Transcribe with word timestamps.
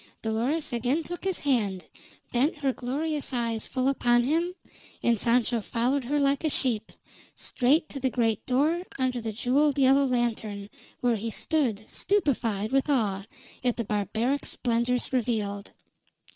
Dolores 0.23 0.73
again 0.73 1.03
took 1.03 1.25
his 1.25 1.37
hand, 1.41 1.85
bent 2.33 2.55
her 2.55 2.73
glorious 2.73 3.33
eyes 3.33 3.67
full 3.67 3.87
upon 3.87 4.23
him, 4.23 4.55
and 5.03 5.15
Sancho 5.19 5.61
followed 5.61 6.05
her 6.05 6.19
like 6.19 6.43
a 6.43 6.49
sheep, 6.49 6.91
straight 7.35 7.87
to 7.89 7.99
the 7.99 8.09
great 8.09 8.43
door 8.47 8.81
under 8.97 9.21
the 9.21 9.31
jeweled 9.31 9.77
yellow 9.77 10.05
lantern, 10.07 10.71
where 11.01 11.17
he 11.17 11.29
stood, 11.29 11.85
stupefied 11.87 12.71
with 12.71 12.89
awe 12.89 13.27
at 13.63 13.77
the 13.77 13.85
barbaric 13.85 14.47
splendors 14.47 15.13
revealed. 15.13 15.69